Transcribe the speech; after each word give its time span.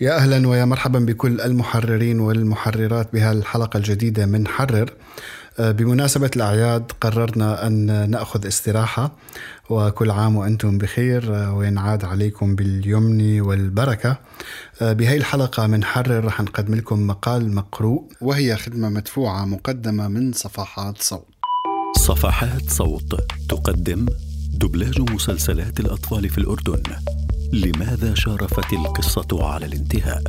يا 0.00 0.16
أهلا 0.16 0.48
ويا 0.48 0.64
مرحبا 0.64 0.98
بكل 0.98 1.40
المحررين 1.40 2.20
والمحررات 2.20 3.12
بهالحلقة 3.12 3.76
الجديدة 3.76 4.26
من 4.26 4.48
حرر. 4.48 4.92
آه، 5.58 5.70
بمناسبة 5.70 6.30
الأعياد 6.36 6.92
قررنا 7.00 7.66
أن 7.66 8.10
نأخذ 8.10 8.46
استراحة 8.46 9.16
وكل 9.70 10.10
عام 10.10 10.36
وأنتم 10.36 10.78
بخير 10.78 11.36
آه، 11.36 11.54
وينعاد 11.54 12.04
عليكم 12.04 12.54
باليمن 12.54 13.40
والبركة. 13.40 14.18
آه، 14.82 14.92
بهي 14.92 15.16
الحلقة 15.16 15.66
من 15.66 15.84
حرر 15.84 16.24
رح 16.24 16.40
نقدم 16.40 16.74
لكم 16.74 17.06
مقال 17.06 17.54
مقروء 17.54 18.08
وهي 18.20 18.56
خدمة 18.56 18.88
مدفوعة 18.88 19.44
مقدمة 19.44 20.08
من 20.08 20.32
صفحات 20.32 21.02
صوت. 21.02 21.26
صفحات 21.96 22.70
صوت 22.70 23.20
تقدم 23.48 24.06
دبلاج 24.54 25.00
مسلسلات 25.00 25.80
الأطفال 25.80 26.28
في 26.28 26.38
الأردن. 26.38 26.82
لماذا 27.52 28.14
شارفت 28.14 28.72
القصة 28.72 29.44
على 29.44 29.66
الانتهاء؟ 29.66 30.22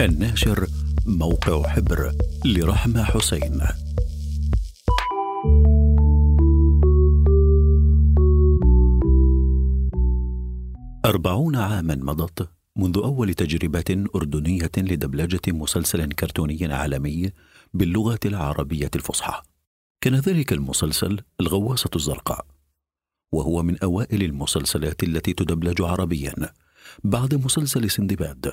الناشر 0.00 0.66
موقع 1.06 1.68
حبر 1.68 2.12
لرحمة 2.44 3.04
حسين. 3.04 3.62
أربعون 11.04 11.56
عاما 11.56 11.94
مضت 11.94 12.48
منذ 12.76 12.98
أول 12.98 13.34
تجربة 13.34 14.04
أردنية 14.14 14.70
لدبلجة 14.76 15.40
مسلسل 15.48 16.12
كرتوني 16.12 16.72
عالمي 16.72 17.30
باللغة 17.74 18.20
العربية 18.24 18.90
الفصحى. 18.96 19.42
كان 20.00 20.14
ذلك 20.14 20.52
المسلسل 20.52 21.20
الغواصة 21.40 21.90
الزرقاء. 21.96 22.59
وهو 23.32 23.62
من 23.62 23.78
أوائل 23.78 24.22
المسلسلات 24.22 25.02
التي 25.02 25.32
تدبلج 25.32 25.82
عربيا. 25.82 26.34
بعد 27.04 27.34
مسلسل 27.34 27.90
سندباد 27.90 28.52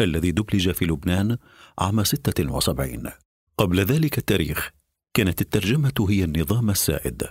الذي 0.00 0.30
دبلج 0.30 0.70
في 0.70 0.84
لبنان 0.84 1.38
عام 1.78 2.04
76 2.04 3.10
قبل 3.58 3.80
ذلك 3.80 4.18
التاريخ 4.18 4.70
كانت 5.14 5.40
الترجمة 5.40 6.06
هي 6.08 6.24
النظام 6.24 6.70
السائد 6.70 7.22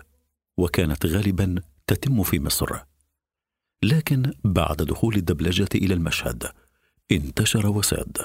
وكانت 0.57 1.05
غالبا 1.05 1.55
تتم 1.87 2.23
في 2.23 2.39
مصر. 2.39 2.79
لكن 3.83 4.33
بعد 4.43 4.77
دخول 4.77 5.15
الدبلجة 5.15 5.69
إلى 5.75 5.93
المشهد 5.93 6.51
انتشر 7.11 7.67
وساد 7.67 8.17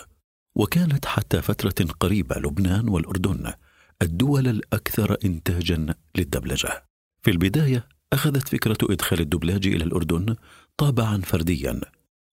وكانت 0.54 1.06
حتى 1.06 1.42
فترة 1.42 1.86
قريبة 2.00 2.36
لبنان 2.36 2.88
والأردن 2.88 3.52
الدول 4.02 4.48
الأكثر 4.48 5.16
إنتاجا 5.24 5.94
للدبلجة. 6.16 6.84
في 7.22 7.30
البداية 7.30 7.88
أخذت 8.12 8.48
فكرة 8.48 8.78
إدخال 8.82 9.20
الدبلاج 9.20 9.66
إلى 9.66 9.84
الأردن 9.84 10.36
طابعا 10.76 11.20
فرديا 11.20 11.80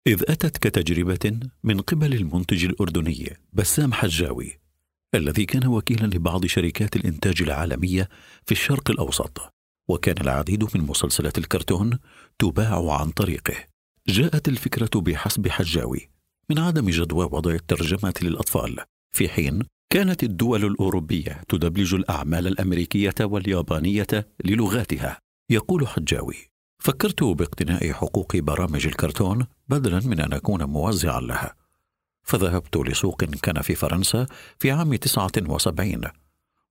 إذ 0.07 0.23
أتت 0.27 0.57
كتجربة 0.57 1.39
من 1.63 1.81
قبل 1.81 2.13
المنتج 2.13 2.65
الأردني 2.65 3.37
بسام 3.53 3.93
حجاوي 3.93 4.59
الذي 5.15 5.45
كان 5.45 5.67
وكيلا 5.67 6.07
لبعض 6.07 6.45
شركات 6.45 6.95
الإنتاج 6.95 7.41
العالمية 7.41 8.09
في 8.45 8.51
الشرق 8.51 8.91
الأوسط 8.91 9.53
وكان 9.89 10.15
العديد 10.21 10.63
من 10.63 10.81
مسلسلات 10.81 11.37
الكرتون 11.37 11.99
تباع 12.39 12.93
عن 13.01 13.11
طريقه. 13.11 13.53
جاءت 14.07 14.47
الفكرة 14.47 15.01
بحسب 15.01 15.47
حجاوي 15.47 16.09
من 16.49 16.59
عدم 16.59 16.89
جدوى 16.89 17.25
وضع 17.25 17.51
الترجمة 17.51 18.13
للأطفال 18.21 18.79
في 19.11 19.29
حين 19.29 19.63
كانت 19.89 20.23
الدول 20.23 20.65
الأوروبية 20.65 21.41
تدبلج 21.49 21.93
الأعمال 21.93 22.47
الأمريكية 22.47 23.15
واليابانية 23.21 24.27
للغاتها. 24.45 25.22
يقول 25.49 25.87
حجاوي 25.87 26.53
فكرت 26.79 27.23
باقتناء 27.23 27.91
حقوق 27.91 28.35
برامج 28.37 28.87
الكرتون 28.87 29.45
بدلا 29.67 29.99
من 30.05 30.19
أن 30.19 30.33
أكون 30.33 30.63
موزعا 30.63 31.21
لها. 31.21 31.55
فذهبت 32.23 32.77
لسوق 32.77 33.23
كان 33.23 33.61
في 33.61 33.75
فرنسا 33.75 34.25
في 34.59 34.71
عام 34.71 34.95
79 34.95 36.01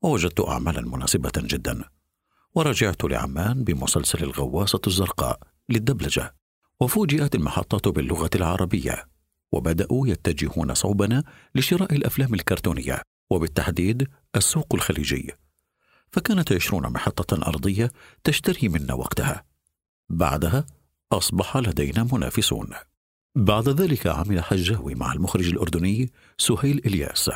ووجدت 0.03 0.41
أعمالا 0.41 0.81
مناسبة 0.81 1.33
جدا. 1.37 1.85
ورجعت 2.55 3.05
لعمان 3.05 3.65
بمسلسل 3.65 4.25
الغواصة 4.25 4.81
الزرقاء 4.87 5.41
للدبلجة. 5.69 6.35
وفوجئت 6.81 7.35
المحطة 7.35 7.93
باللغة 7.93 8.31
العربية. 8.35 9.09
وبدأوا 9.53 10.09
يتجهون 10.09 10.75
صوبنا 10.75 11.25
لشراء 11.55 11.95
الأفلام 11.95 12.35
الكرتونية. 12.35 13.03
وبالتحديد 13.31 14.09
السوق 14.37 14.75
الخليجي. 14.75 15.33
فكانت 16.13 16.53
عشرون 16.53 16.93
محطة 16.93 17.49
أرضية 17.49 17.91
تشتري 18.25 18.69
منا 18.69 18.95
وقتها. 18.95 19.45
بعدها 20.11 20.67
أصبح 21.13 21.57
لدينا 21.57 22.09
منافسون. 22.13 22.69
بعد 23.37 23.69
ذلك 23.69 24.07
عمل 24.07 24.45
حجاوي 24.45 24.95
مع 24.95 25.13
المخرج 25.13 25.49
الأردني 25.49 26.13
سهيل 26.39 26.79
إلياس 26.87 27.31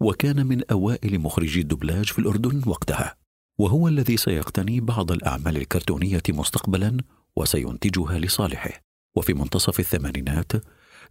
وكان 0.00 0.46
من 0.46 0.70
أوائل 0.70 1.18
مخرجي 1.18 1.60
الدبلاج 1.60 2.04
في 2.04 2.18
الأردن 2.18 2.62
وقتها 2.66 3.16
وهو 3.58 3.88
الذي 3.88 4.16
سيقتني 4.16 4.80
بعض 4.80 5.12
الأعمال 5.12 5.56
الكرتونية 5.56 6.22
مستقبلا 6.28 6.96
وسينتجها 7.36 8.18
لصالحه. 8.18 8.82
وفي 9.16 9.34
منتصف 9.34 9.80
الثمانينات 9.80 10.52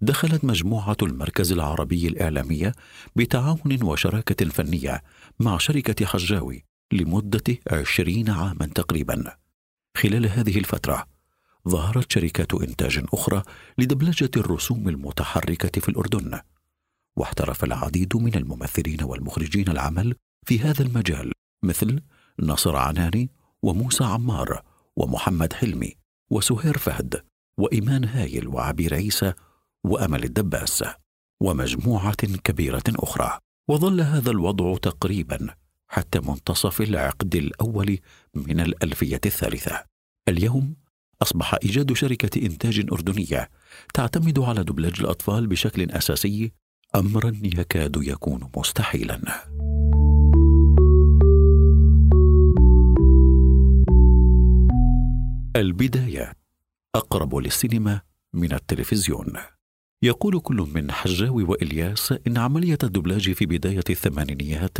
دخلت 0.01 0.45
مجموعة 0.45 0.97
المركز 1.01 1.51
العربي 1.51 2.07
الإعلامية 2.07 2.71
بتعاون 3.15 3.83
وشراكة 3.83 4.49
فنية 4.49 5.03
مع 5.39 5.57
شركة 5.57 6.05
حجاوي 6.05 6.70
لمدة 6.91 7.57
عشرين 7.71 8.29
عاما 8.29 8.65
تقريبا. 8.75 9.37
خلال 9.97 10.25
هذه 10.25 10.57
الفترة 10.57 11.07
ظهرت 11.69 12.11
شركات 12.11 12.53
إنتاج 12.53 13.03
أخرى 13.13 13.43
لدبلجة 13.77 14.31
الرسوم 14.37 14.89
المتحركة 14.89 15.81
في 15.81 15.89
الأردن 15.89 16.39
واحترف 17.17 17.63
العديد 17.63 18.15
من 18.15 18.35
الممثلين 18.35 19.03
والمخرجين 19.03 19.69
العمل 19.69 20.15
في 20.45 20.59
هذا 20.59 20.83
المجال 20.83 21.31
مثل 21.63 21.99
نصر 22.39 22.75
عناني 22.75 23.29
وموسى 23.63 24.03
عمار 24.03 24.61
ومحمد 24.95 25.53
حلمي 25.53 25.95
وسهير 26.31 26.77
فهد 26.77 27.23
وإيمان 27.57 28.05
هايل 28.05 28.47
وعبير 28.47 28.95
عيسى 28.95 29.33
وأمل 29.83 30.23
الدباس 30.23 30.83
ومجموعة 31.41 32.15
كبيرة 32.43 32.83
أخرى. 32.89 33.39
وظل 33.67 34.01
هذا 34.01 34.31
الوضع 34.31 34.77
تقريبا 34.77 35.55
حتى 35.91 36.19
منتصف 36.19 36.81
العقد 36.81 37.35
الأول 37.35 37.97
من 38.33 38.59
الألفية 38.59 39.21
الثالثة. 39.25 39.83
اليوم 40.27 40.75
أصبح 41.21 41.55
إيجاد 41.63 41.93
شركة 41.93 42.45
إنتاج 42.45 42.85
أردنية 42.91 43.49
تعتمد 43.93 44.39
على 44.39 44.63
دبلاج 44.63 44.93
الأطفال 44.99 45.47
بشكل 45.47 45.91
أساسي. 45.91 46.51
أمرا 46.95 47.41
يكاد 47.43 47.97
يكون 48.01 48.51
مستحيلا. 48.57 49.21
البداية. 55.55 56.33
أقرب 56.95 57.35
للسينما 57.35 58.01
من 58.33 58.53
التلفزيون. 58.53 59.33
يقول 60.03 60.39
كل 60.39 60.67
من 60.73 60.91
حجاوي 60.91 61.43
وإلياس 61.43 62.13
إن 62.27 62.37
عملية 62.37 62.77
الدبلاج 62.83 63.31
في 63.31 63.45
بداية 63.45 63.83
الثمانينيات 63.89 64.77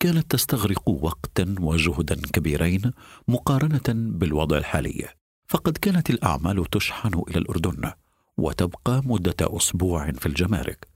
كانت 0.00 0.30
تستغرق 0.30 0.88
وقتا 0.88 1.54
وجهدا 1.60 2.14
كبيرين 2.14 2.92
مقارنة 3.28 3.82
بالوضع 4.18 4.58
الحالي 4.58 5.08
فقد 5.46 5.78
كانت 5.78 6.10
الأعمال 6.10 6.64
تشحن 6.64 7.22
إلى 7.28 7.38
الأردن 7.38 7.92
وتبقى 8.36 9.02
مدة 9.04 9.36
أسبوع 9.40 10.12
في 10.12 10.26
الجمارك 10.26 10.88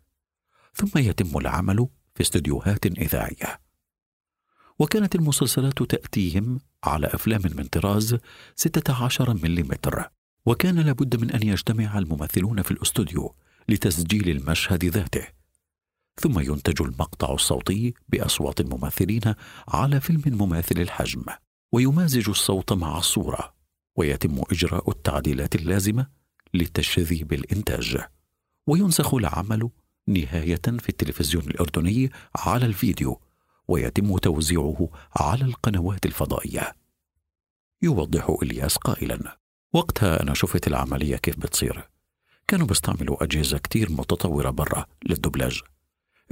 ثم 0.74 0.98
يتم 0.98 1.38
العمل 1.38 1.88
في 2.14 2.20
استديوهات 2.20 2.86
إذاعية. 2.86 3.60
وكانت 4.78 5.14
المسلسلات 5.14 5.82
تأتيهم 5.82 6.60
على 6.84 7.06
أفلام 7.06 7.42
من 7.54 7.64
طراز 7.64 8.16
16 8.56 9.34
ملم 9.34 9.68
وكان 10.46 10.78
لابد 10.80 11.16
من 11.16 11.30
أن 11.30 11.42
يجتمع 11.42 11.98
الممثلون 11.98 12.62
في 12.62 12.70
الأستوديو 12.70 13.34
لتسجيل 13.68 14.28
المشهد 14.28 14.84
ذاته. 14.84 15.26
ثم 16.20 16.40
ينتج 16.40 16.82
المقطع 16.82 17.34
الصوتي 17.34 17.94
بأصوات 18.08 18.60
الممثلين 18.60 19.34
على 19.68 20.00
فيلم 20.00 20.22
مماثل 20.26 20.80
الحجم 20.80 21.24
ويمازج 21.72 22.28
الصوت 22.28 22.72
مع 22.72 22.98
الصورة 22.98 23.54
ويتم 23.96 24.42
إجراء 24.50 24.90
التعديلات 24.90 25.54
اللازمة 25.54 26.06
لتجذيب 26.54 27.32
الإنتاج 27.32 27.98
وينسخ 28.66 29.14
العمل 29.14 29.70
نهاية 30.06 30.62
في 30.78 30.88
التلفزيون 30.88 31.44
الأردني 31.44 32.10
على 32.36 32.66
الفيديو 32.66 33.20
ويتم 33.68 34.18
توزيعه 34.18 34.88
على 35.16 35.44
القنوات 35.44 36.06
الفضائية. 36.06 36.72
يوضح 37.82 38.36
إلياس 38.42 38.76
قائلا 38.76 39.38
وقتها 39.72 40.22
أنا 40.22 40.34
شفت 40.34 40.66
العملية 40.68 41.16
كيف 41.16 41.38
بتصير. 41.38 41.93
كانوا 42.48 42.66
بيستعملوا 42.66 43.24
أجهزة 43.24 43.58
كتير 43.58 43.92
متطورة 43.92 44.50
برا 44.50 44.86
للدبلاج 45.08 45.60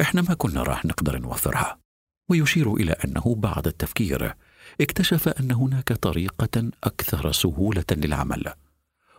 إحنا 0.01 0.23
ما 0.23 0.35
كنا 0.35 0.63
راح 0.63 0.85
نقدر 0.85 1.19
نوفرها. 1.19 1.79
ويشير 2.29 2.75
إلى 2.75 2.93
أنه 2.93 3.35
بعد 3.39 3.67
التفكير 3.67 4.35
اكتشف 4.81 5.29
أن 5.29 5.53
هناك 5.53 5.93
طريقة 5.93 6.71
أكثر 6.85 7.33
سهولة 7.33 7.85
للعمل 7.93 8.53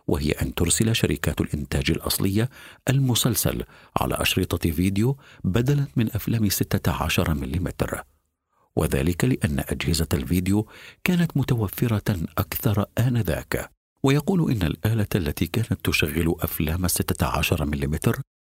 وهي 0.06 0.30
أن 0.30 0.54
ترسل 0.54 0.96
شركات 0.96 1.40
الإنتاج 1.40 1.90
الأصلية 1.90 2.50
المسلسل 2.88 3.64
على 4.00 4.14
أشرطة 4.14 4.70
فيديو 4.70 5.16
بدلا 5.44 5.86
من 5.96 6.14
أفلام 6.14 6.48
16 6.48 7.34
ملم 7.34 7.68
وذلك 8.76 9.24
لأن 9.24 9.64
أجهزة 9.68 10.08
الفيديو 10.14 10.68
كانت 11.04 11.36
متوفرة 11.36 12.16
أكثر 12.38 12.86
آنذاك. 12.98 13.73
ويقول 14.04 14.50
إن 14.50 14.62
الآلة 14.62 15.06
التي 15.14 15.46
كانت 15.46 15.84
تشغل 15.84 16.34
أفلام 16.40 16.88
16 16.88 17.64
ملم 17.64 17.98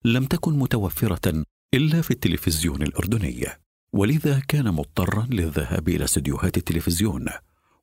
لم 0.06 0.26
تكن 0.26 0.60
متوفرة 0.60 1.44
إلا 1.74 2.02
في 2.02 2.12
التلفزيون 2.12 2.82
الأردني 2.82 3.48
ولذا 3.94 4.40
كان 4.48 4.72
مضطرا 4.72 5.28
للذهاب 5.30 5.90
إلى 5.90 6.04
استديوهات 6.04 6.58
التلفزيون 6.58 7.26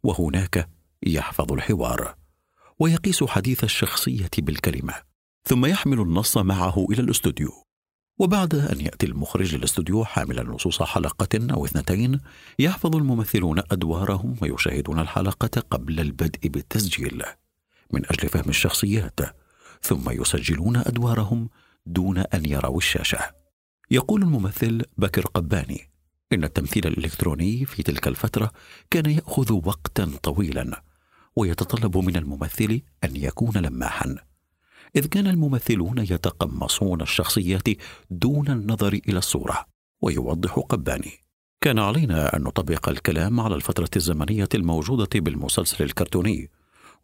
وهناك 0.03 0.69
يحفظ 1.03 1.53
الحوار 1.53 2.15
ويقيس 2.79 3.25
حديث 3.25 3.65
الشخصية 3.65 4.31
بالكلمة 4.39 4.95
ثم 5.45 5.67
يحمل 5.67 6.01
النص 6.01 6.37
معه 6.37 6.87
إلى 6.91 7.03
الاستوديو. 7.03 7.51
وبعد 8.19 8.55
أن 8.55 8.81
يأتي 8.81 9.07
المخرج 9.07 9.55
للاستوديو 9.55 10.05
حاملا 10.05 10.43
نصوص 10.43 10.83
حلقة 10.83 11.55
أو 11.55 11.65
اثنتين 11.65 12.21
يحفظ 12.59 12.97
الممثلون 12.97 13.59
أدوارهم 13.71 14.37
ويشاهدون 14.43 14.99
الحلقة 14.99 15.61
قبل 15.71 16.01
البدء 16.01 16.49
بالتسجيل. 16.49 17.23
من 17.93 18.03
أجل 18.07 18.29
فهم 18.29 18.49
الشخصيات 18.49 19.21
ثم 19.83 20.11
يسجلون 20.11 20.77
أدوارهم 20.77 21.49
دون 21.87 22.19
أن 22.19 22.47
يروا 22.47 22.79
الشاشة. 22.79 23.19
يقول 23.91 24.23
الممثل 24.23 24.83
بكر 24.99 25.27
قباني 25.27 25.91
إن 26.33 26.45
التمثيل 26.45 26.87
الإلكتروني 26.87 27.65
في 27.65 27.83
تلك 27.83 28.09
الفترة 28.09 28.51
كان 28.91 29.11
يأخذ 29.11 29.53
وقتا 29.53 30.11
طويلا 30.23 30.83
ويتطلب 31.37 31.97
من 31.97 32.17
الممثل 32.17 32.83
أن 33.05 33.17
يكون 33.17 33.57
لماحا. 33.57 34.17
إذ 34.97 35.07
كان 35.07 35.27
الممثلون 35.27 35.99
يتقمصون 35.99 37.01
الشخصيات 37.01 37.69
دون 38.11 38.49
النظر 38.49 39.01
إلى 39.09 39.19
الصورة 39.19 39.67
ويوضح 40.01 40.53
قباني. 40.59 41.13
كان 41.61 41.79
علينا 41.79 42.37
أن 42.37 42.43
نطبق 42.43 42.89
الكلام 42.89 43.41
على 43.41 43.55
الفترة 43.55 43.91
الزمنية 43.97 44.49
الموجودة 44.55 45.21
بالمسلسل 45.21 45.85
الكرتوني 45.85 46.51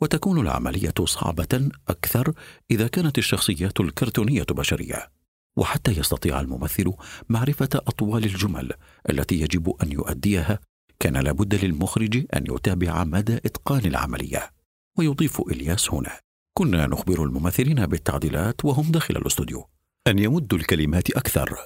وتكون 0.03 0.41
العملية 0.41 0.95
صعبة 1.05 1.69
أكثر 1.89 2.33
إذا 2.71 2.89
كانت 2.89 3.19
الشخصيات 3.19 3.81
الكرتونية 3.81 4.47
بشرية 4.51 5.11
وحتى 5.57 5.91
يستطيع 5.91 6.41
الممثل 6.41 6.93
معرفة 7.29 7.69
أطوال 7.75 8.25
الجمل 8.25 8.73
التي 9.11 9.41
يجب 9.41 9.75
أن 9.83 9.93
يؤديها 9.93 10.59
كان 11.01 11.17
لابد 11.17 11.65
للمخرج 11.65 12.17
أن 12.17 12.45
يتابع 12.51 13.05
مدى 13.05 13.37
إتقان 13.37 13.85
العملية. 13.85 14.51
ويضيف 14.99 15.41
إلياس 15.41 15.95
هنا 15.95 16.21
كنا 16.55 16.87
نخبر 16.87 17.25
الممثلين 17.25 17.87
بالتعديلات 17.87 18.65
وهم 18.65 18.93
داخل 18.93 19.17
الاستوديو 19.17 19.69
أن 20.07 20.19
يمدوا 20.19 20.59
الكلمات 20.59 21.11
أكثر 21.11 21.57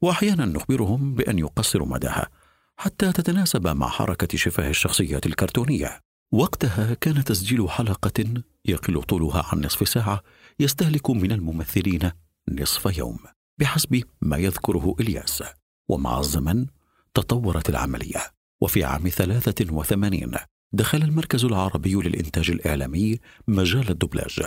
وأحيانا 0.00 0.44
نخبرهم 0.44 1.14
بأن 1.14 1.38
يقصروا 1.38 1.86
مداها 1.86 2.28
حتى 2.76 3.12
تتناسب 3.12 3.68
مع 3.68 3.88
حركة 3.88 4.38
شفاه 4.38 4.70
الشخصيات 4.70 5.26
الكرتونية. 5.26 6.05
وقتها 6.32 6.94
كان 6.94 7.24
تسجيل 7.24 7.70
حلقة 7.70 8.42
يقل 8.64 9.02
طولها 9.02 9.46
عن 9.52 9.60
نصف 9.60 9.88
ساعة 9.88 10.22
يستهلك 10.60 11.10
من 11.10 11.32
الممثلين 11.32 12.10
نصف 12.48 12.98
يوم 12.98 13.18
بحسب 13.58 14.02
ما 14.20 14.36
يذكره 14.36 14.94
إلياس. 15.00 15.42
ومع 15.88 16.20
الزمن 16.20 16.66
تطورت 17.14 17.70
العملية 17.70 18.22
وفي 18.62 18.84
عام 18.84 19.08
83 19.08 20.36
دخل 20.72 21.02
المركز 21.02 21.44
العربي 21.44 21.94
للإنتاج 21.94 22.50
الإعلامي 22.50 23.18
مجال 23.48 23.90
الدبلاج 23.90 24.42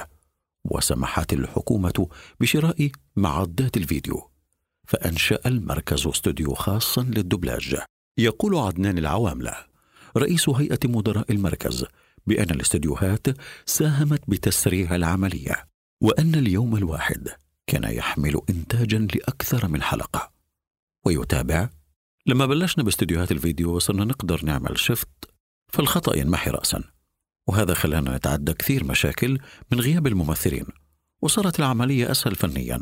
وسمحت 0.66 1.34
الحكومة 1.34 2.08
بشراء 2.40 2.92
معدات 3.16 3.78
الفيديو 3.78 4.32
فأنشأ 4.88 5.40
المركز 5.46 6.08
استوديو 6.08 6.54
خاصا 6.54 7.04
للدبلاج 7.04 7.78
يقول 8.18 8.56
عدنان 8.56 8.98
العواملة. 8.98 9.69
رئيس 10.18 10.50
هيئة 10.50 10.80
مدراء 10.86 11.32
المركز 11.32 11.86
بأن 12.28 12.50
الاستديوهات 12.50 13.28
ساهمت 13.66 14.22
بتسريع 14.28 14.96
العملية 14.96 15.68
وأن 16.02 16.36
اليوم 16.36 16.76
الواحد 16.76 17.28
كان 17.68 17.84
يحمل 17.84 18.42
إنتاجا 18.50 19.08
لأكثر 19.16 19.68
من 19.68 19.82
حلقة. 19.82 20.32
ويتابع. 21.06 21.70
لما 22.26 22.46
بلشنا 22.46 22.84
باستديوهات 22.84 23.32
الفيديو 23.32 23.80
صرنا 23.80 24.06
نقدر 24.06 24.46
نعمل 24.46 24.80
شفت 24.80 25.10
فالخطأ 25.68 26.18
ينمحي 26.18 26.50
رأسا. 26.50 26.84
وهذا 27.48 27.74
خلانا 27.74 28.18
نتعدى 28.18 28.54
كثير 28.54 28.84
مشاكل 28.84 29.40
من 29.72 29.80
غياب 29.80 30.08
الممثلين 30.08 30.66
وصارت 31.22 31.60
العملية 31.60 32.12
أسهل 32.12 32.36
فنيا. 32.36 32.82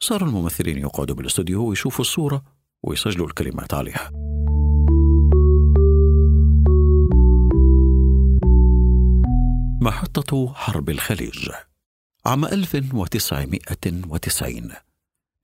صار 0.00 0.24
الممثلين 0.24 0.78
يقعدوا 0.78 1.16
بالإستوديو 1.16 1.64
ويشوفوا 1.64 2.00
الصورة 2.00 2.42
ويسجلوا 2.82 3.26
الكلمات 3.26 3.74
عليها. 3.74 4.37
حتى 9.88 10.52
حرب 10.54 10.90
الخليج 10.90 11.50
عام 12.26 12.44
1990 12.44 14.70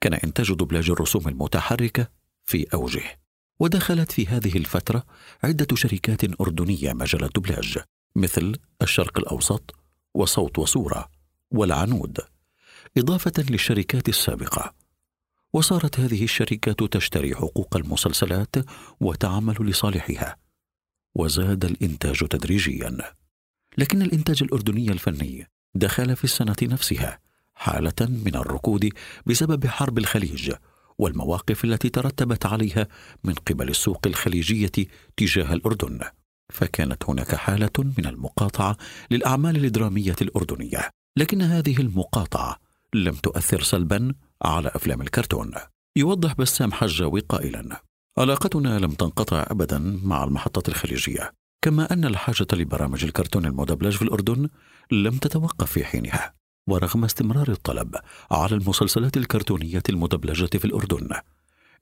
كان 0.00 0.14
إنتاج 0.14 0.52
دبلاج 0.52 0.91
الرسوم 0.91 1.29
المتحركة 1.29 2.08
في 2.44 2.67
أوجه. 2.75 3.20
ودخلت 3.61 4.12
في 4.12 4.26
هذه 4.26 4.56
الفترة 4.56 5.05
عدة 5.44 5.76
شركات 5.76 6.41
أردنية 6.41 6.93
مجال 6.93 7.25
الدبلاج 7.25 7.79
مثل 8.17 8.56
الشرق 8.82 9.19
الأوسط 9.19 9.75
وصوت 10.14 10.58
وصورة 10.58 11.08
والعنود 11.50 12.19
إضافة 12.99 13.44
للشركات 13.50 14.08
السابقة. 14.08 14.75
وصارت 15.52 16.00
هذه 16.00 16.25
الشركات 16.25 16.82
تشتري 16.82 17.35
حقوق 17.35 17.76
المسلسلات 17.76 18.56
وتعمل 19.00 19.56
لصالحها. 19.61 20.37
وزاد 21.14 21.64
الإنتاج 21.64 22.19
تدريجيا. 22.19 23.14
لكن 23.79 24.03
الإنتاج 24.03 24.43
الأردني 24.43 24.93
الفني 24.93 25.49
دخل 25.75 26.17
في 26.17 26.25
السنة 26.25 26.56
نفسها 26.62 27.19
حالة 27.55 27.94
من 28.00 28.37
الركود 28.37 28.88
بسبب 29.26 29.67
حرب 29.67 29.99
الخليج 29.99 30.53
والمواقف 30.99 31.65
التي 31.65 31.88
ترتبت 31.88 32.47
عليها 32.47 32.88
من 33.25 33.35
قبل 33.35 33.69
السوق 33.69 34.00
الخليجية 34.06 34.73
تجاه 35.17 35.53
الأردن. 35.53 36.00
فكانت 36.53 37.05
هناك 37.09 37.35
حالة 37.35 37.71
من 37.79 38.06
المقاطعة 38.06 38.76
للأعمال 39.11 39.65
الدرامية 39.65 40.17
الأردنية 40.23 40.91
لكن 41.17 41.43
هذه 41.43 41.81
المقاطعة 41.81 42.56
لم 42.94 43.15
تؤثر 43.15 43.62
سلبا 43.62 44.15
على 44.43 44.70
أفلام 44.75 45.03
الكرتون. 45.03 45.53
يوضح 45.97 46.32
بسام 46.32 46.73
حجاوي 46.73 47.20
قائلا 47.20 47.82
علاقتنا 48.19 48.79
لم 48.79 48.91
تنقطع 48.91 49.46
أبدا 49.51 50.01
مع 50.05 50.25
المحطة 50.25 50.70
الخليجية. 50.70 51.32
كما 51.65 51.93
أن 51.93 52.05
الحاجة 52.05 52.47
لبرامج 52.53 53.05
الكرتون 53.05 53.47
المدبلج 53.47 53.97
في 53.97 54.03
الأردن 54.03 54.49
لم 54.91 55.19
تتوقف 55.19 55.73
في 55.73 55.85
حينها 55.85 56.35
ورغم 56.69 57.05
استمرار 57.05 57.51
الطلب 57.51 57.97
على 58.31 58.55
المسلسلات 58.55 59.17
الكرتونية 59.17 59.83
المدبلجة 59.89 60.59
في 60.59 60.65
الأردن 60.65 61.09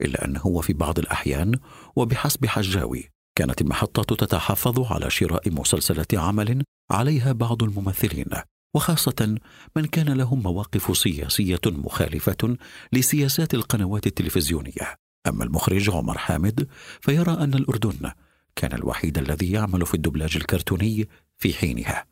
إلا 0.00 0.24
أنه 0.24 0.46
وفي 0.46 0.72
بعض 0.72 0.98
الأحيان 0.98 1.58
وبحسب 1.96 2.46
حجاوي 2.46 3.10
كانت 3.34 3.60
المحطة 3.60 4.16
تتحفظ 4.16 4.92
على 4.92 5.10
شراء 5.10 5.50
مسلسلات 5.50 6.14
عمل 6.14 6.64
عليها 6.90 7.32
بعض 7.32 7.62
الممثلين 7.62 8.30
وخاصة 8.74 9.36
من 9.76 9.84
كان 9.84 10.08
لهم 10.08 10.42
مواقف 10.42 10.98
سياسية 10.98 11.60
مخالفة 11.66 12.56
لسياسات 12.92 13.54
القنوات 13.54 14.06
التلفزيونية. 14.06 14.96
أما 15.26 15.44
المخرج 15.44 15.90
عمر 15.90 16.18
حامد 16.18 16.68
فيرى 17.00 17.32
أن 17.32 17.54
الأردن 17.54 18.12
كان 18.56 18.72
الوحيد 18.72 19.18
الذي 19.18 19.52
يعمل 19.52 19.86
في 19.86 19.94
الدبلاج 19.94 20.36
الكرتوني 20.36 21.08
في 21.38 21.54
حينها. 21.54 22.06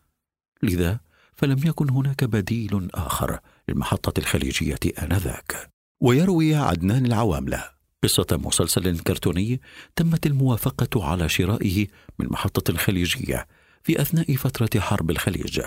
لذا 0.62 1.00
فلم 1.37 1.59
يكن 1.66 1.90
هناك 1.90 2.25
بديل 2.25 2.88
آخر 2.94 3.40
للمحطة 3.68 4.20
الخليجية 4.20 4.78
آنذاك. 5.02 5.70
ويروي 6.00 6.54
عدنان 6.54 7.06
العواملة. 7.06 7.64
قصة 8.04 8.26
مسلسل 8.32 8.99
كرتوني 8.99 9.61
تمت 9.97 10.26
الموافقة 10.26 11.04
على 11.04 11.28
شرائه 11.28 11.87
من 12.18 12.26
محطة 12.26 12.76
خليجية 12.76 13.47
في 13.82 14.02
أثناء 14.02 14.37
فترة 14.37 14.80
حرب 14.80 15.11
الخليج. 15.11 15.61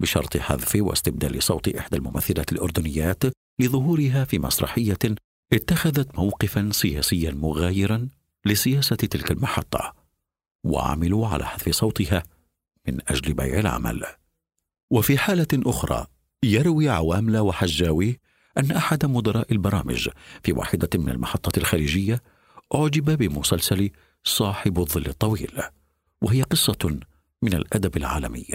بشرط 0.00 0.36
حذف 0.36 0.76
واستبدال 0.76 1.42
صوت 1.42 1.68
إحدى 1.68 1.96
الممثلات 1.96 2.52
الأردنيات 2.52 3.22
لظهورها 3.60 4.24
في 4.24 4.38
مسرحية 4.38 4.98
اتخذت 5.52 6.18
موقفا 6.18 6.68
سياسيا 6.72 7.30
مغايرا 7.30 8.08
لسياسة 8.44 8.96
تلك 8.96 9.30
المحطة 9.30 9.94
وعملوا 10.64 11.28
على 11.28 11.46
حذف 11.46 11.68
صوتها 11.68 12.22
من 12.88 12.98
أجل 13.08 13.34
بيع 13.34 13.58
العمل. 13.58 14.04
وفي 14.90 15.18
حالة 15.18 15.46
أخرى 15.54 16.06
يروي 16.42 16.88
عواملة 16.88 17.42
وحجاوي 17.42 18.20
أن 18.58 18.70
أحد 18.70 19.06
مدراء 19.06 19.52
البرامج 19.52 20.08
في 20.42 20.52
واحدة 20.52 20.88
من 20.94 21.08
المحطات 21.08 21.58
الخليجية 21.58 22.22
أعجب 22.74 23.18
بمسلسل 23.18 23.90
صاحب 24.24 24.78
الظل 24.78 25.06
الطويل 25.06 25.62
وهي 26.22 26.42
قصة 26.42 26.98
من 27.42 27.54
الأدب 27.54 27.96
العالمي 27.96 28.46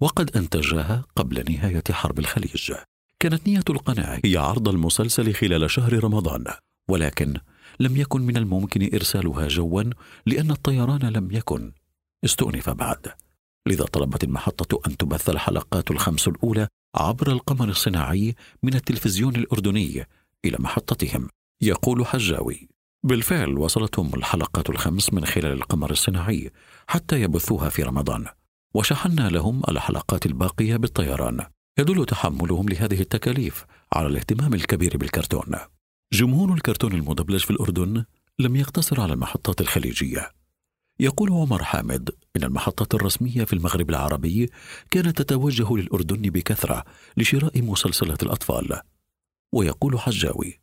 وقد 0.00 0.36
أنتجها 0.36 1.04
قبل 1.16 1.52
نهاية 1.52 1.82
حرب 1.90 2.18
الخليج. 2.18 2.72
كانت 3.20 3.48
نية 3.48 3.64
القناة 3.70 4.20
هي 4.24 4.36
عرض 4.36 4.68
المسلسل 4.68 5.34
خلال 5.34 5.70
شهر 5.70 6.04
رمضان 6.04 6.44
ولكن 6.88 7.34
لم 7.80 7.96
يكن 7.96 8.22
من 8.22 8.36
الممكن 8.36 8.94
إرسالها 8.94 9.48
جوا 9.48 9.82
لأن 10.26 10.50
الطيران 10.50 11.02
لم 11.02 11.28
يكن. 11.32 11.72
استؤنف 12.24 12.70
بعد. 12.70 13.12
لذا 13.68 13.84
طلبت 13.84 14.24
المحطة 14.24 14.80
أن 14.86 14.96
تبث 14.96 15.30
الحلقات 15.30 15.90
الخمس 15.90 16.28
الأولى 16.28 16.68
عبر 16.96 17.32
القمر 17.32 17.68
الصناعي 17.68 18.34
من 18.62 18.74
التلفزيون 18.74 19.36
الأردني 19.36 20.06
إلى 20.44 20.56
محطتهم. 20.60 21.28
يقول 21.62 22.06
حجاوي 22.06 22.68
بالفعل 23.04 23.58
وصلتهم 23.58 24.14
الحلقات 24.14 24.70
الخمس 24.70 25.12
من 25.12 25.24
خلال 25.24 25.52
القمر 25.52 25.90
الصناعي 25.90 26.50
حتى 26.88 27.22
يبثوها 27.22 27.68
في 27.68 27.82
رمضان. 27.82 28.26
وشحنا 28.74 29.28
لهم 29.28 29.62
الحلقات 29.68 30.26
الباقية 30.26 30.76
بالطيران. 30.76 31.46
يدل 31.78 32.06
تحملهم 32.06 32.68
لهذه 32.68 33.00
التكاليف 33.00 33.64
على 33.92 34.06
الاهتمام 34.06 34.54
الكبير 34.54 34.96
بالكرتون. 34.96 35.54
جمهور 36.12 36.52
الكرتون 36.52 36.92
المدبلج 36.92 37.44
في 37.44 37.50
الأردن 37.50 38.04
لم 38.38 38.56
يقتصر 38.56 39.00
على 39.00 39.12
المحطات 39.12 39.60
الخليجية. 39.60 40.30
يقول 41.00 41.30
عمر 41.30 41.62
حامد 41.62 42.10
إن 42.36 42.44
المحطات 42.44 42.94
الرسمية 42.94 43.44
في 43.44 43.52
المغرب 43.52 43.90
العربي 43.90 44.50
كانت 44.90 45.22
تتوجه 45.22 45.76
للأردن 45.76 46.22
بكثرة 46.22 46.84
لشراء 47.16 47.62
مسلسلات 47.62 48.22
الأطفال. 48.22 48.80
ويقول 49.52 50.00
حجاوي 50.00 50.60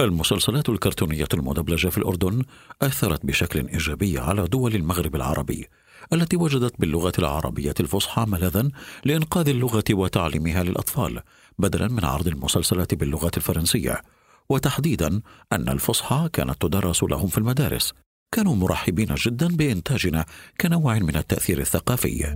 المسلسلات 0.00 0.68
الكرتونية 0.68 1.28
المدبلجة 1.34 1.88
في 1.88 1.98
الأردن 1.98 2.42
أثرت 2.82 3.26
بشكل 3.26 3.66
إيجابي 3.66 4.18
على 4.18 4.46
دول 4.46 4.74
المغرب 4.74 5.16
العربي 5.16 5.66
التي 6.12 6.36
وجدت 6.36 6.80
باللغة 6.80 7.12
العربية 7.18 7.74
الفصحى 7.80 8.26
ملاذا 8.28 8.70
لإنقاذ 9.04 9.48
اللغة 9.48 9.84
وتعليمها 9.90 10.62
للأطفال 10.62 11.22
بدلا 11.58 11.88
من 11.88 12.04
عرض 12.04 12.28
المسلسلات 12.28 12.94
باللغة 12.94 13.30
الفرنسية. 13.36 14.02
وتحديدا 14.50 15.20
أن 15.52 15.68
الفصحى 15.68 16.28
كانت 16.32 16.62
تدرس 16.62 17.02
لهم 17.02 17.26
في 17.26 17.38
المدارس. 17.38 17.92
كانوا 18.34 18.56
مرحبين 18.56 19.14
جدا 19.14 19.48
بإنتاجنا 19.56 20.24
كنوع 20.60 20.98
من 20.98 21.16
التأثير 21.16 21.60
الثقافي. 21.60 22.34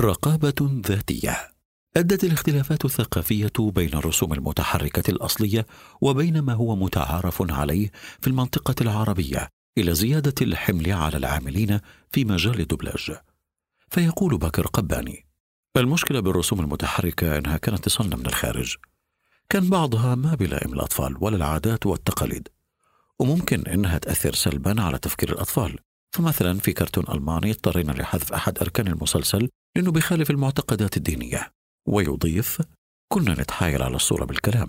رقابة 0.00 0.80
ذاتية. 0.86 1.36
أدت 1.96 2.24
الاختلافات 2.24 2.84
الثقافية 2.84 3.52
بين 3.58 3.94
الرسوم 3.94 4.32
المتحركة 4.32 5.10
الأصلية 5.10 5.66
وبين 6.00 6.38
ما 6.40 6.52
هو 6.52 6.76
متعارف 6.76 7.42
عليه 7.50 7.90
في 8.20 8.26
المنطقة 8.26 8.74
العربية 8.80 9.48
إلى 9.78 9.94
زيادة 9.94 10.34
الحمل 10.42 10.92
على 10.92 11.16
العاملين 11.16 11.80
في 12.10 12.24
مجال 12.24 12.60
الدبلاج. 12.60 13.10
فيقول 13.90 14.38
بكر 14.38 14.66
قباني: 14.66 15.27
المشكلة 15.80 16.20
بالرسوم 16.20 16.60
المتحركة 16.60 17.38
أنها 17.38 17.56
كانت 17.56 17.84
تصلنا 17.84 18.16
من 18.16 18.26
الخارج. 18.26 18.76
كان 19.48 19.70
بعضها 19.70 20.14
ما 20.14 20.34
بلائم 20.34 20.72
الأطفال 20.72 21.16
ولا 21.20 21.36
العادات 21.36 21.86
والتقاليد. 21.86 22.48
وممكن 23.18 23.66
أنها 23.66 23.98
تأثر 23.98 24.34
سلبا 24.34 24.82
على 24.82 24.98
تفكير 24.98 25.32
الأطفال. 25.32 25.78
فمثلا 26.12 26.58
في 26.58 26.72
كرتون 26.72 27.04
ألماني 27.08 27.50
اضطرينا 27.50 27.92
لحذف 27.92 28.32
أحد 28.32 28.58
أركان 28.58 28.86
المسلسل 28.86 29.48
لأنه 29.76 29.92
بيخالف 29.92 30.30
المعتقدات 30.30 30.96
الدينية. 30.96 31.52
ويضيف 31.86 32.62
كنا 33.08 33.32
نتحايل 33.32 33.82
على 33.82 33.96
الصورة 33.96 34.24
بالكلام 34.24 34.68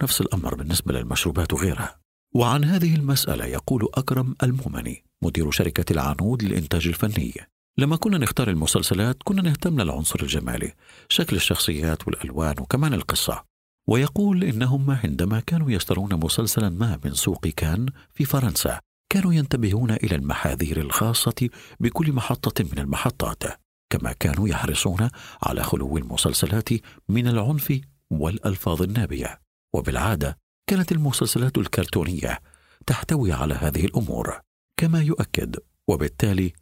ونفس 0.00 0.20
الأمر 0.20 0.54
بالنسبة 0.54 0.92
للمشروبات 0.92 1.52
وغيرها 1.52 1.98
وعن 2.34 2.64
هذه 2.64 2.94
المسألة 2.94 3.44
يقول 3.44 3.88
أكرم 3.94 4.34
المؤمني 4.42 5.04
مدير 5.22 5.50
شركة 5.50 5.92
العنود 5.92 6.42
للإنتاج 6.42 6.86
الفني 6.86 7.34
لما 7.78 7.96
كنا 7.96 8.18
نختار 8.18 8.50
المسلسلات 8.50 9.16
كنا 9.24 9.42
نهتم 9.42 9.80
للعنصر 9.80 10.20
الجمالي 10.22 10.72
شكل 11.08 11.36
الشخصيات 11.36 12.08
والألوان 12.08 12.54
وكمان 12.60 12.94
القصة. 12.94 13.44
ويقول 13.88 14.44
إنهم 14.44 14.90
عندما 14.90 15.40
كانوا 15.40 15.70
يشترون 15.70 16.14
مسلسلا 16.14 16.68
ما 16.68 17.00
من 17.04 17.14
سوق 17.14 17.46
كان 17.46 17.86
في 18.14 18.24
فرنسا 18.24 18.80
كانوا 19.12 19.34
ينتبهون 19.34 19.90
إلى 19.90 20.14
المحاذير 20.14 20.80
الخاصة 20.80 21.48
بكل 21.80 22.12
محطة 22.12 22.64
من 22.64 22.78
المحطات 22.78 23.42
كما 23.90 24.12
كانوا 24.12 24.48
يحرصون 24.48 25.10
على 25.42 25.62
خلو 25.62 25.98
المسلسلات 25.98 26.68
من 27.08 27.28
العنف 27.28 27.80
والألفاظ 28.10 28.82
النابية. 28.82 29.40
وبالعادة 29.74 30.38
كانت 30.66 30.92
المسلسلات 30.92 31.58
الكرتونية 31.58 32.38
تحتوي 32.86 33.32
على 33.32 33.54
هذه 33.54 33.84
الأمور 33.84 34.40
كما 34.76 35.02
يؤكد 35.02 35.56
وبالتالي 35.88 36.52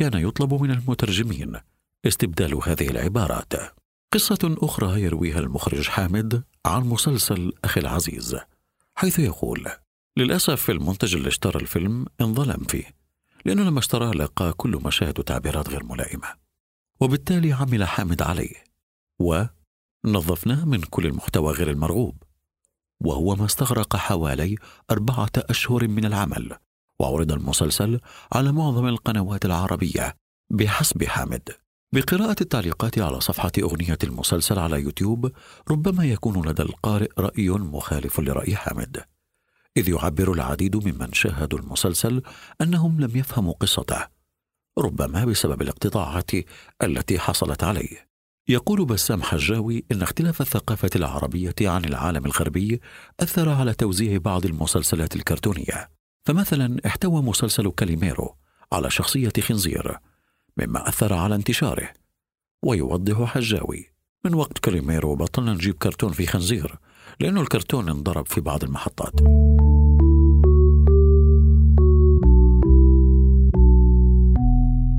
كان 0.00 0.14
يطلب 0.14 0.54
من 0.54 0.70
المترجمين 0.70 1.60
استبدال 2.06 2.60
هذه 2.64 2.88
العبارات. 2.88 3.52
قصة 4.12 4.56
أخرى 4.62 5.02
يرويها 5.02 5.38
المخرج 5.38 5.88
حامد 5.88 6.44
عن 6.66 6.82
مسلسل 6.82 7.52
أخي 7.64 7.80
العزيز 7.80 8.36
حيث 8.94 9.18
يقول 9.18 9.68
للأسف 10.16 10.70
المنتج 10.70 11.14
اللي 11.14 11.28
اشترى 11.28 11.60
الفيلم 11.60 12.06
انظلم 12.20 12.64
فيه 12.64 12.84
لأنه 13.44 13.62
لما 13.62 13.78
اشتراه 13.78 14.10
لقى 14.10 14.52
كل 14.52 14.80
مشاهد 14.84 15.18
وتعبيرات 15.18 15.68
غير 15.68 15.84
ملائمة. 15.84 16.28
وبالتالي 17.00 17.52
عمل 17.52 17.84
حامد 17.84 18.22
عليه 18.22 18.64
ونظفناه 19.18 20.64
من 20.64 20.80
كل 20.80 21.06
المحتوى 21.06 21.52
غير 21.52 21.70
المرغوب. 21.70 22.22
وهو 23.00 23.36
ما 23.36 23.44
استغرق 23.44 23.96
حوالي 23.96 24.56
أربعة 24.90 25.32
أشهر 25.36 25.88
من 25.88 26.04
العمل 26.04 26.56
وعرض 27.00 27.32
المسلسل 27.32 28.00
على 28.32 28.52
معظم 28.52 28.86
القنوات 28.86 29.44
العربية 29.44 30.16
بحسب 30.50 31.04
حامد. 31.04 31.48
بقراءة 31.94 32.36
التعليقات 32.40 32.98
على 32.98 33.20
صفحة 33.20 33.52
أغنية 33.62 33.98
المسلسل 34.04 34.58
على 34.58 34.80
يوتيوب 34.80 35.32
ربما 35.70 36.04
يكون 36.04 36.48
لدى 36.48 36.62
القارئ 36.62 37.08
رأي 37.18 37.50
مخالف 37.50 38.20
لرأي 38.20 38.56
حامد. 38.56 39.04
إذ 39.76 39.88
يعبر 39.88 40.32
العديد 40.32 40.76
ممن 40.76 41.12
شاهدوا 41.12 41.58
المسلسل 41.58 42.22
أنهم 42.60 43.00
لم 43.00 43.16
يفهموا 43.16 43.52
قصته 43.52 44.06
ربما 44.78 45.24
بسبب 45.24 45.62
الاقتطاعات 45.62 46.30
التي 46.82 47.18
حصلت 47.18 47.64
عليه. 47.64 48.10
يقول 48.48 48.84
بسام 48.84 49.22
حجاوي 49.22 49.84
إن 49.92 50.02
اختلاف 50.02 50.40
الثقافة 50.40 50.90
العربية 50.96 51.54
عن 51.60 51.84
العالم 51.84 52.26
الغربي 52.26 52.80
أثر 53.20 53.48
على 53.48 53.74
توزيع 53.74 54.18
بعض 54.18 54.46
المسلسلات 54.46 55.16
الكرتونية. 55.16 55.99
فمثلا 56.30 56.76
احتوى 56.86 57.22
مسلسل 57.22 57.70
كاليميرو 57.70 58.36
على 58.72 58.90
شخصية 58.90 59.32
خنزير 59.40 59.98
مما 60.56 60.88
أثر 60.88 61.12
على 61.14 61.34
انتشاره 61.34 61.88
ويوضح 62.62 63.24
حجاوي. 63.24 63.86
من 64.24 64.34
وقت 64.34 64.58
كاليميرو 64.58 65.16
بطلنا 65.16 65.52
نجيب 65.52 65.74
كرتون 65.74 66.12
في 66.12 66.26
خنزير 66.26 66.78
لأنه 67.20 67.40
الكرتون 67.40 67.88
انضرب 67.88 68.26
في 68.26 68.40
بعض 68.40 68.64
المحطات. 68.64 69.14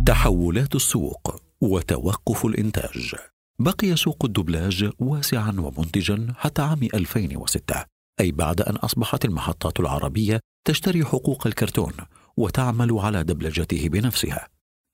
تحولات 0.06 0.76
السوق 0.76 1.36
وتوقف 1.62 2.46
الإنتاج. 2.46 3.16
بقي 3.60 3.96
سوق 3.96 4.26
الدبلاج 4.26 4.90
واسعا 5.00 5.56
ومنتجا 5.60 6.34
حتى 6.38 6.62
عام 6.62 6.88
2006 6.94 7.86
أي 8.20 8.32
بعد 8.32 8.62
أن 8.62 8.76
أصبحت 8.76 9.26
المحطات 9.26 9.80
العربية 9.80 10.40
تشتري 10.66 11.06
حقوق 11.06 11.48
الكرتون 11.48 11.94
وتعمل 12.38 12.92
على 12.92 13.24
دبلجته 13.24 13.90
بنفسها. 13.90 14.48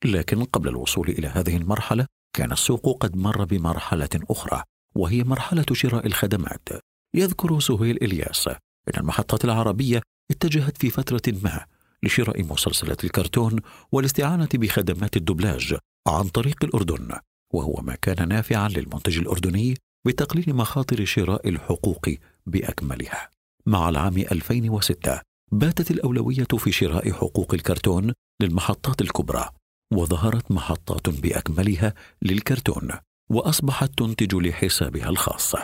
لكن 0.05 0.43
قبل 0.43 0.69
الوصول 0.69 1.09
إلى 1.09 1.27
هذه 1.27 1.57
المرحلة 1.57 2.05
كان 2.33 2.51
السوق 2.51 3.03
قد 3.03 3.17
مر 3.17 3.45
بمرحلة 3.45 4.09
أخرى 4.15 4.63
وهي 4.95 5.23
مرحلة 5.23 5.65
شراء 5.73 6.05
الخدمات. 6.07 6.69
يذكر 7.15 7.59
سهيل 7.59 7.97
إلياس 8.03 8.47
أن 8.47 8.57
المحطات 8.97 9.45
العربية 9.45 10.01
اتجهت 10.31 10.77
في 10.77 10.89
فترة 10.89 11.33
ما 11.43 11.65
لشراء 12.03 12.43
مسلسلات 12.43 13.03
الكرتون 13.03 13.59
والاستعانة 13.91 14.49
بخدمات 14.53 15.17
الدبلاج 15.17 15.77
عن 16.07 16.27
طريق 16.27 16.63
الأردن 16.63 17.19
وهو 17.53 17.81
ما 17.81 17.95
كان 17.95 18.27
نافعا 18.27 18.69
للمنتج 18.69 19.17
الأردني 19.17 19.77
بتقليل 20.05 20.55
مخاطر 20.55 21.05
شراء 21.05 21.49
الحقوق 21.49 22.09
بأكملها. 22.45 23.29
مع 23.65 23.89
العام 23.89 24.17
2006 24.17 25.21
باتت 25.51 25.91
الأولوية 25.91 26.47
في 26.57 26.71
شراء 26.71 27.11
حقوق 27.11 27.53
الكرتون 27.53 28.13
للمحطات 28.41 29.01
الكبرى 29.01 29.49
وظهرت 29.93 30.51
محطات 30.51 31.09
بأكملها 31.09 31.93
للكرتون 32.21 32.89
وأصبحت 33.29 33.91
تنتج 33.97 34.35
لحسابها 34.35 35.09
الخاص. 35.09 35.55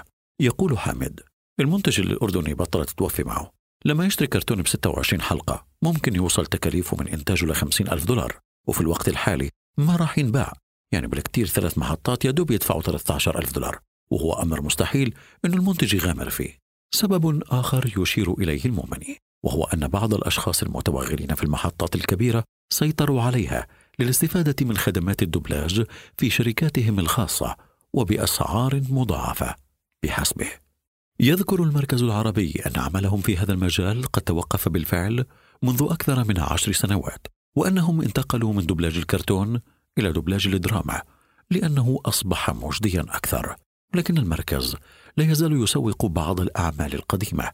يقول 0.42 0.78
حامد 0.78 1.20
المنتج 1.60 2.00
الأردني 2.00 2.54
بطلت 2.54 2.90
توفي 2.90 3.24
معه. 3.24 3.52
لما 3.86 4.06
يشتري 4.06 4.28
كرتون 4.28 4.62
ب 4.62 4.68
26 4.68 5.22
حلقة 5.22 5.66
ممكن 5.82 6.16
يوصل 6.16 6.46
تكاليفه 6.46 6.98
من 7.00 7.08
إنتاجه 7.08 7.46
ل 7.46 7.56
50 7.56 7.88
ألف 7.88 8.06
دولار. 8.06 8.40
وفي 8.68 8.82
الوقت 8.82 9.08
الحالي 9.08 9.50
ما 9.78 9.96
راح 9.96 10.18
ينباع. 10.18 10.54
يعني 10.92 11.08
بالكثير 11.08 11.48
ثلاث 11.48 11.78
محطات 11.78 12.26
يدوب 12.26 12.52
يدفعوا 12.52 12.82
13 12.82 13.40
ألف 13.40 13.54
دولار. 13.54 13.80
وهو 14.12 14.34
أمر 14.34 14.62
مستحيل 14.62 15.16
أن 15.46 15.54
المنتج 15.54 15.94
يغامر 15.94 16.30
فيه. 16.30 16.58
سبب 16.96 17.44
آخر 17.50 17.94
يشير 17.98 18.34
إليه 18.34 18.66
المؤمني 18.66 19.18
وهو 19.44 19.64
أن 19.64 19.88
بعض 19.88 20.14
الأشخاص 20.14 20.64
المتوغلين 20.64 21.36
في 21.36 21.44
المحطات 21.44 21.96
الكبيرة 21.96 22.44
سيطروا 22.74 23.22
عليها 23.22 23.68
للاستفادة 24.00 24.66
من 24.66 24.78
خدمات 24.78 25.22
الدبلاج 25.22 25.84
في 26.18 26.30
شركاتهم 26.30 27.00
الخاصة 27.00 27.56
وبأسعار 27.94 28.82
مضاعفة 28.90 29.56
بحسبه. 30.04 30.48
يذكر 31.20 31.64
المركز 31.64 32.04
العربي 32.04 32.52
أن 32.66 32.82
عملهم 32.82 33.22
في 33.22 33.38
هذا 33.38 33.54
المجال 33.54 34.04
قد 34.04 34.22
توقف 34.22 34.70
بالفعل 34.70 35.26
منذ 35.64 35.88
أكثر 35.90 36.24
من 36.24 36.40
عشر 36.40 36.72
سنوات 36.72 37.28
وأنهم 37.56 38.02
انتقلوا 38.02 38.54
من 38.54 38.66
دبلاج 38.66 38.98
الكرتون 38.98 39.62
إلى 39.98 40.12
دبلاج 40.12 40.48
الدراما 40.48 41.02
لأنه 41.52 42.00
أصبح 42.06 42.50
مجديا 42.50 43.02
أكثر 43.02 43.56
لكن 43.96 44.18
المركز 44.18 44.76
لا 45.18 45.24
يزال 45.24 45.64
يسوق 45.64 46.06
بعض 46.06 46.42
الأعمال 46.42 46.94
القديمة 46.94 47.52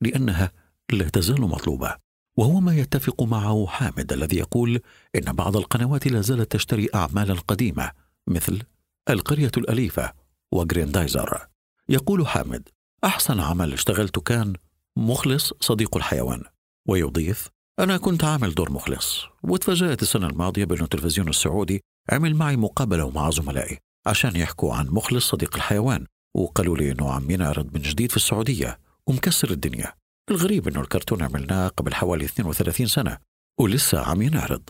لأنها 0.00 0.52
لا 0.98 1.08
تزال 1.08 1.40
مطلوبة. 1.40 1.96
وهو 2.36 2.60
ما 2.60 2.76
يتفق 2.76 3.22
معه 3.22 3.66
حامد 3.66 4.12
الذي 4.12 4.36
يقول 4.36 4.80
إن 5.16 5.32
بعض 5.32 5.56
القنوات 5.56 6.06
لا 6.06 6.20
زالت 6.20 6.52
تشتري 6.52 6.88
أعمالا 6.94 7.34
قديمة 7.34 7.90
مثل 8.26 8.62
القرية 9.10 9.50
الأليفة 9.56 10.12
وجريندايزر 10.52 11.46
يقول 11.88 12.26
حامد 12.26 12.68
أحسن 13.04 13.40
عمل 13.40 13.72
اشتغلته 13.72 14.20
كان 14.20 14.52
مخلص 14.96 15.52
صديق 15.60 15.96
الحيوان 15.96 16.42
ويضيف 16.88 17.48
أنا 17.78 17.96
كنت 17.96 18.24
عامل 18.24 18.54
دور 18.54 18.72
مخلص 18.72 19.24
وتفاجأت 19.42 20.02
السنة 20.02 20.26
الماضية 20.26 20.64
بأن 20.64 20.82
التلفزيون 20.82 21.28
السعودي 21.28 21.80
عمل 22.12 22.34
معي 22.34 22.56
مقابلة 22.56 23.10
مع 23.10 23.30
زملائي 23.30 23.78
عشان 24.06 24.36
يحكوا 24.36 24.74
عن 24.74 24.88
مخلص 24.88 25.30
صديق 25.30 25.56
الحيوان 25.56 26.06
وقالوا 26.34 26.76
لي 26.76 26.92
إنه 26.92 27.12
عم 27.12 27.30
ينعرض 27.30 27.74
من 27.74 27.82
جديد 27.82 28.10
في 28.10 28.16
السعودية 28.16 28.78
ومكسر 29.06 29.50
الدنيا. 29.50 29.92
الغريب 30.30 30.68
إنه 30.68 30.80
الكرتون 30.80 31.22
عملناه 31.22 31.68
قبل 31.68 31.94
حوالي 31.94 32.24
32 32.24 32.86
سنة 32.86 33.18
ولسه 33.58 34.00
عم 34.00 34.22
ينعرض. 34.22 34.62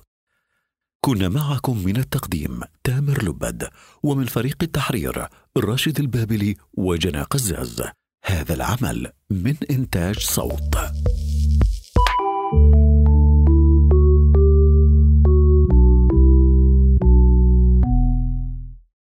كنا 1.01 1.29
معكم 1.29 1.85
من 1.85 1.97
التقديم 1.97 2.61
تامر 2.85 3.25
لبد 3.25 3.69
ومن 4.03 4.27
فريق 4.27 4.57
التحرير 4.63 5.27
راشد 5.57 6.01
البابلي 6.01 6.57
وجنى 6.73 7.23
قزاز 7.23 7.83
هذا 8.25 8.55
العمل 8.55 9.13
من 9.31 9.57
إنتاج 9.71 10.19
صوت. 10.19 10.77